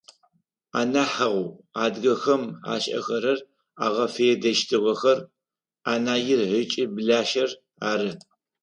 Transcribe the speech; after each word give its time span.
Анахьэу 0.79 1.39
адыгэхэм 1.83 2.43
ашӏэхэрэр, 2.73 3.39
агъэфедэщтыгъэхэр 3.85 5.19
анаир 5.93 6.39
ыкӏи 6.61 6.83
блащэр 6.95 7.49
ары. 7.89 8.11